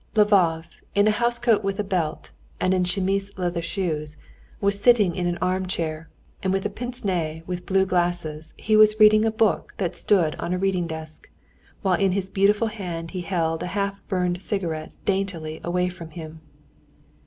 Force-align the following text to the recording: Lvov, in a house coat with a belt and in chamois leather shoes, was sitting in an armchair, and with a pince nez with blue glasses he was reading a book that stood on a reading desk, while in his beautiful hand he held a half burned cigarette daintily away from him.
Lvov, 0.15 0.65
in 0.95 1.07
a 1.07 1.11
house 1.11 1.37
coat 1.37 1.63
with 1.63 1.79
a 1.79 1.83
belt 1.83 2.31
and 2.59 2.73
in 2.73 2.83
chamois 2.83 3.29
leather 3.37 3.61
shoes, 3.61 4.17
was 4.59 4.79
sitting 4.81 5.13
in 5.15 5.27
an 5.27 5.37
armchair, 5.37 6.09
and 6.41 6.51
with 6.51 6.65
a 6.65 6.71
pince 6.71 7.05
nez 7.05 7.43
with 7.45 7.67
blue 7.67 7.85
glasses 7.85 8.55
he 8.57 8.75
was 8.75 8.99
reading 8.99 9.25
a 9.25 9.31
book 9.31 9.75
that 9.77 9.95
stood 9.95 10.33
on 10.39 10.53
a 10.55 10.57
reading 10.57 10.87
desk, 10.87 11.29
while 11.83 11.99
in 11.99 12.13
his 12.13 12.31
beautiful 12.31 12.69
hand 12.69 13.11
he 13.11 13.21
held 13.21 13.61
a 13.61 13.67
half 13.77 14.01
burned 14.07 14.41
cigarette 14.41 14.97
daintily 15.05 15.61
away 15.63 15.87
from 15.87 16.09
him. 16.09 16.41